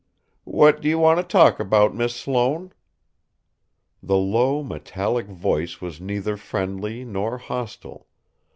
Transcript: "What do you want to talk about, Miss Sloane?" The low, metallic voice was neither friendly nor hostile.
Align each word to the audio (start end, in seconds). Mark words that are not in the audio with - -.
"What 0.49 0.81
do 0.81 0.89
you 0.89 0.97
want 0.97 1.19
to 1.19 1.23
talk 1.23 1.59
about, 1.59 1.93
Miss 1.93 2.15
Sloane?" 2.15 2.73
The 4.01 4.17
low, 4.17 4.63
metallic 4.63 5.27
voice 5.27 5.79
was 5.79 6.01
neither 6.01 6.37
friendly 6.37 7.05
nor 7.05 7.37
hostile. 7.37 8.07